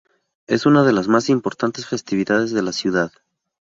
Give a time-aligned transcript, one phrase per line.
[0.47, 3.11] Es una de las más importantes festividades de la ciudad.